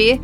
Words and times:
tirapele@fmrp.usp.br. 0.00 0.20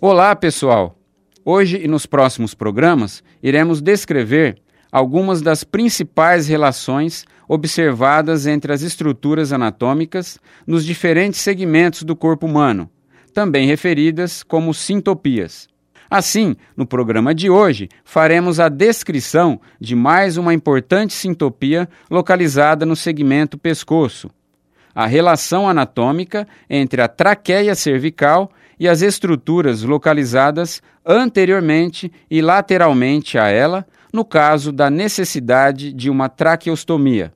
Olá, 0.00 0.36
pessoal. 0.36 0.96
Hoje 1.44 1.80
e 1.82 1.88
nos 1.88 2.06
próximos 2.06 2.54
programas 2.54 3.24
iremos 3.42 3.82
descrever 3.82 4.58
algumas 4.92 5.42
das 5.42 5.64
principais 5.64 6.46
relações 6.46 7.24
observadas 7.48 8.46
entre 8.46 8.72
as 8.72 8.82
estruturas 8.82 9.52
anatômicas 9.52 10.38
nos 10.66 10.84
diferentes 10.84 11.40
segmentos 11.40 12.04
do 12.04 12.14
corpo 12.14 12.46
humano, 12.46 12.88
também 13.34 13.66
referidas 13.66 14.44
como 14.44 14.72
sintopias. 14.72 15.68
Assim, 16.10 16.56
no 16.76 16.84
programa 16.84 17.32
de 17.32 17.48
hoje, 17.48 17.88
faremos 18.04 18.58
a 18.58 18.68
descrição 18.68 19.60
de 19.80 19.94
mais 19.94 20.36
uma 20.36 20.52
importante 20.52 21.12
sintopia 21.12 21.88
localizada 22.10 22.84
no 22.84 22.96
segmento 22.96 23.56
pescoço. 23.56 24.28
A 24.92 25.06
relação 25.06 25.68
anatômica 25.68 26.48
entre 26.68 27.00
a 27.00 27.06
traqueia 27.06 27.76
cervical 27.76 28.50
e 28.76 28.88
as 28.88 29.02
estruturas 29.02 29.84
localizadas 29.84 30.82
anteriormente 31.06 32.10
e 32.28 32.42
lateralmente 32.42 33.38
a 33.38 33.46
ela, 33.46 33.86
no 34.12 34.24
caso 34.24 34.72
da 34.72 34.90
necessidade 34.90 35.92
de 35.92 36.10
uma 36.10 36.28
traqueostomia. 36.28 37.32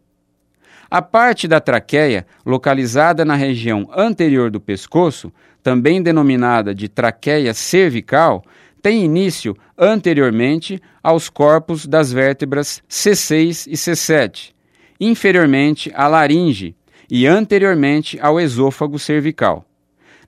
A 0.91 1.01
parte 1.01 1.47
da 1.47 1.61
traqueia, 1.61 2.27
localizada 2.45 3.25
na 3.25 3.37
região 3.37 3.89
anterior 3.95 4.51
do 4.51 4.61
pescoço, 4.61 5.33
também 5.63 6.03
denominada 6.03 6.75
de 6.75 6.89
traqueia 6.89 7.55
cervical, 7.55 8.45
tem 8.85 9.03
início 9.03 9.57
anteriormente 9.79 10.79
aos 11.03 11.31
corpos 11.31 11.87
das 11.87 12.13
vértebras 12.13 12.83
C6 12.87 13.67
e 13.67 13.77
C7, 13.77 14.53
inferiormente 15.01 15.91
à 15.95 16.07
laringe 16.07 16.77
e 17.11 17.27
anteriormente 17.27 18.21
ao 18.21 18.39
esôfago 18.39 18.99
cervical. 18.99 19.65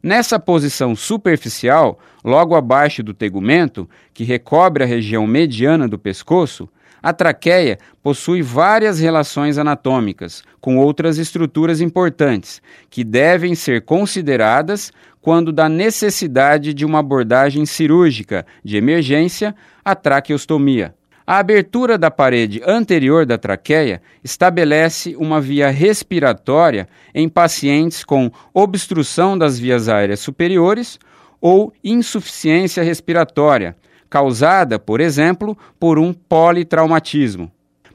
Nessa 0.03 0.41
posição 0.41 0.97
superficial, 0.97 1.99
logo 2.25 2.55
abaixo 2.55 3.03
do 3.03 3.13
tegumento, 3.13 3.87
que 4.15 4.25
recobre 4.25 4.83
a 4.83 4.87
região 4.87 5.27
mediana 5.27 5.87
do 5.87 5.99
pescoço, 5.99 6.67
a 7.07 7.13
traqueia 7.13 7.79
possui 8.03 8.43
várias 8.43 8.99
relações 8.99 9.59
anatômicas 9.59 10.43
com 10.61 10.77
outras 10.77 11.19
estruturas 11.19 11.81
importantes, 11.81 12.61
que 12.91 13.05
devem 13.05 13.55
ser 13.55 13.83
consideradas 13.83 14.93
quando 15.21 15.53
da 15.53 15.69
necessidade 15.69 16.75
de 16.75 16.85
uma 16.85 16.99
abordagem 16.99 17.65
cirúrgica 17.65 18.45
de 18.65 18.77
emergência, 18.77 19.55
a 19.85 19.95
traqueostomia. 19.95 20.97
A 21.25 21.39
abertura 21.39 21.97
da 21.97 22.11
parede 22.11 22.61
anterior 22.67 23.25
da 23.25 23.39
traqueia 23.39 24.03
estabelece 24.25 25.15
uma 25.15 25.41
via 25.41 25.71
respiratória 25.71 26.89
em 27.15 27.29
pacientes 27.29 28.03
com 28.03 28.33
obstrução 28.53 29.39
das 29.39 29.61
vias 29.61 29.89
aéreas 29.89 30.19
superiores 30.19 30.99
ou 31.41 31.73
insuficiência 31.85 32.83
respiratória, 32.83 33.77
causada, 34.09 34.79
por 34.79 35.01
exemplo, 35.01 35.57
por 35.79 35.99
um 35.99 36.13
politraumatismo. 36.13 37.51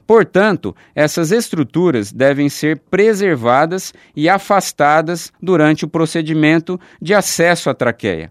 Portanto, 0.06 0.74
essas 0.94 1.30
estruturas 1.30 2.12
devem 2.12 2.48
ser 2.48 2.78
preservadas 2.90 3.94
e 4.14 4.28
afastadas 4.28 5.32
durante 5.40 5.84
o 5.84 5.88
procedimento 5.88 6.78
de 7.00 7.14
acesso 7.14 7.70
à 7.70 7.74
traqueia. 7.74 8.30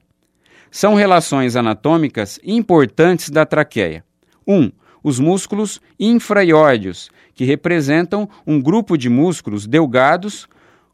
São 0.70 0.96
relações 0.96 1.56
anatômicas 1.56 2.40
importantes 2.44 3.30
da 3.30 3.46
traqueia. 3.46 4.04
1. 4.48 4.56
Um, 4.56 4.72
os 5.04 5.20
músculos 5.20 5.82
infraióideos, 6.00 7.10
que 7.34 7.44
representam 7.44 8.30
um 8.46 8.62
grupo 8.62 8.98
de 8.98 9.10
músculos 9.10 9.66
delgados 9.66 10.48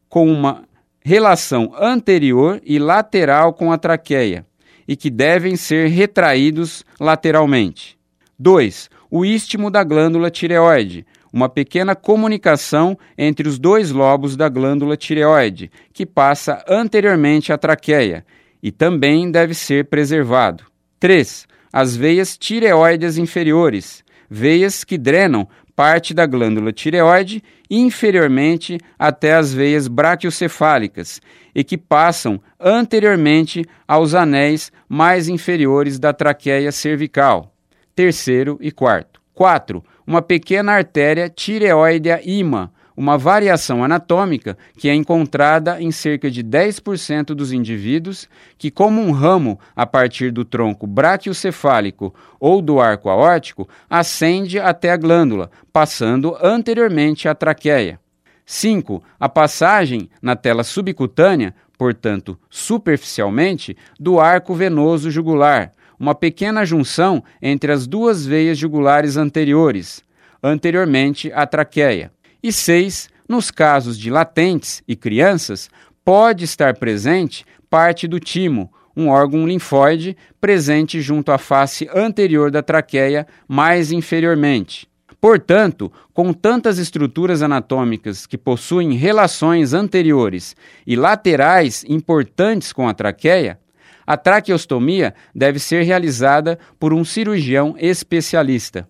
com 0.08 0.32
uma 0.32 0.64
relação 1.02 1.74
anterior 1.78 2.62
e 2.64 2.80
lateral 2.80 3.54
com 3.54 3.72
a 3.72 3.78
traqueia 3.78 4.46
e 4.88 4.96
que 4.96 5.10
devem 5.10 5.56
ser 5.56 5.88
retraídos 5.90 6.84
lateralmente. 7.00 7.98
2 8.40 8.90
o 9.10 9.26
istmo 9.26 9.70
da 9.72 9.84
glândula 9.84 10.30
tireoide, 10.30 11.06
uma 11.32 11.50
pequena 11.50 11.96
comunicação 11.96 12.98
entre 13.18 13.48
os 13.48 13.58
dois 13.58 13.92
lobos 13.92 14.36
da 14.36 14.50
glândula 14.50 14.98
tireoide, 14.98 15.72
que 15.94 16.06
passa 16.06 16.64
anteriormente 16.68 17.54
à 17.54 17.58
traqueia 17.58 18.26
e 18.62 18.72
também 18.72 19.32
deve 19.32 19.54
ser 19.54 19.86
preservado. 19.86 20.64
3. 21.00 21.48
As 21.72 21.96
veias 21.96 22.38
tireoides 22.38 23.18
inferiores, 23.18 24.04
veias 24.30 24.84
que 24.84 24.98
drenam 24.98 25.48
parte 25.78 26.12
da 26.12 26.26
glândula 26.26 26.74
tireoide 26.74 27.44
inferiormente 27.70 28.80
até 28.98 29.36
as 29.36 29.54
veias 29.54 29.88
braquiocefálicas 29.88 31.22
e 31.54 31.64
que 31.64 31.78
passam 31.78 32.42
anteriormente 32.60 33.64
aos 33.88 34.16
anéis 34.16 34.72
mais 34.90 35.30
inferiores 35.30 36.00
da 36.00 36.12
traqueia 36.12 36.72
cervical 36.72 37.54
terceiro 37.98 38.58
e 38.60 38.72
quarto. 38.72 39.20
4. 39.34 39.84
Uma 40.06 40.22
pequena 40.22 40.74
artéria 40.74 41.30
tireoidea 41.30 42.22
ima, 42.24 42.72
uma 42.98 43.16
variação 43.16 43.84
anatômica 43.84 44.58
que 44.76 44.90
é 44.90 44.96
encontrada 44.96 45.80
em 45.80 45.92
cerca 45.92 46.32
de 46.32 46.44
10% 46.44 47.28
dos 47.36 47.54
indivíduos 47.54 48.28
que, 48.58 48.72
como 48.72 49.00
um 49.00 49.12
ramo 49.12 49.60
a 49.76 49.86
partir 49.86 50.32
do 50.32 50.44
tronco 50.44 50.88
braquiocefálico 50.88 52.14
ou 52.40 52.60
do 52.60 52.82
arco 52.82 53.08
aórtico, 53.08 53.70
ascende 53.88 54.60
até 54.60 54.92
a 54.92 54.98
glândula, 54.98 55.52
passando 55.72 56.36
anteriormente 56.42 57.28
à 57.28 57.36
traqueia. 57.36 58.00
5. 58.44 59.04
A 59.20 59.30
passagem 59.30 60.10
na 60.20 60.36
tela 60.36 60.64
subcutânea, 60.64 61.54
portanto 61.78 62.36
superficialmente, 62.50 63.78
do 64.00 64.20
arco 64.20 64.56
venoso 64.56 65.12
jugular, 65.12 65.72
uma 66.00 66.16
pequena 66.16 66.66
junção 66.66 67.24
entre 67.42 67.72
as 67.72 67.86
duas 67.86 68.26
veias 68.26 68.58
jugulares 68.58 69.18
anteriores, 69.18 70.04
anteriormente 70.42 71.32
à 71.34 71.46
traqueia. 71.46 72.12
E 72.42 72.52
seis, 72.52 73.10
nos 73.28 73.52
casos 73.52 73.98
de 73.98 74.10
latentes 74.10 74.84
e 74.88 74.96
crianças, 74.96 75.70
pode 76.06 76.46
estar 76.46 76.76
presente 76.78 77.46
parte 77.70 78.08
do 78.08 78.20
timo, 78.20 78.72
um 78.96 79.10
órgão 79.10 79.48
linfóide 79.48 80.18
presente 80.42 81.02
junto 81.02 81.32
à 81.32 81.38
face 81.38 81.88
anterior 81.94 82.50
da 82.50 82.64
traqueia, 82.64 83.28
mais 83.48 83.92
inferiormente. 83.92 84.88
Portanto, 85.20 85.92
com 86.14 86.32
tantas 86.32 86.78
estruturas 86.78 87.42
anatômicas 87.42 88.26
que 88.26 88.38
possuem 88.38 88.94
relações 88.94 89.74
anteriores 89.74 90.56
e 90.86 90.96
laterais 90.96 91.84
importantes 91.88 92.72
com 92.72 92.88
a 92.88 92.94
traqueia, 92.94 93.60
a 94.06 94.16
traqueostomia 94.16 95.14
deve 95.36 95.60
ser 95.60 95.84
realizada 95.84 96.58
por 96.80 96.94
um 96.94 97.04
cirurgião 97.04 97.76
especialista. 97.78 98.88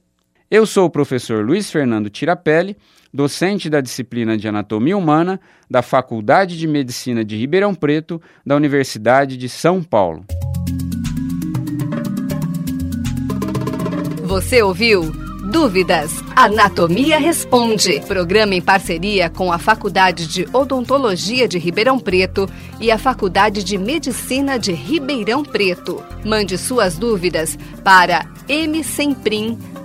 Eu 0.49 0.65
sou 0.65 0.85
o 0.85 0.89
professor 0.89 1.45
Luiz 1.45 1.69
Fernando 1.69 2.09
Tirapelli, 2.09 2.77
docente 3.13 3.69
da 3.69 3.81
disciplina 3.81 4.37
de 4.37 4.47
Anatomia 4.47 4.97
Humana 4.97 5.41
da 5.69 5.81
Faculdade 5.81 6.57
de 6.57 6.65
Medicina 6.65 7.25
de 7.25 7.35
Ribeirão 7.35 7.75
Preto, 7.75 8.21
da 8.45 8.55
Universidade 8.55 9.35
de 9.35 9.49
São 9.49 9.83
Paulo. 9.83 10.25
Você 14.23 14.61
ouviu? 14.61 15.11
Dúvidas? 15.51 16.13
Anatomia 16.33 17.19
Responde. 17.19 17.99
Programa 18.07 18.55
em 18.55 18.61
parceria 18.61 19.29
com 19.29 19.51
a 19.51 19.57
Faculdade 19.57 20.27
de 20.27 20.47
Odontologia 20.53 21.45
de 21.45 21.57
Ribeirão 21.57 21.99
Preto 21.99 22.49
e 22.79 22.89
a 22.89 22.97
Faculdade 22.97 23.65
de 23.65 23.77
Medicina 23.77 24.57
de 24.57 24.71
Ribeirão 24.71 25.43
Preto. 25.43 26.01
Mande 26.23 26.57
suas 26.57 26.97
dúvidas 26.97 27.57
para 27.83 28.25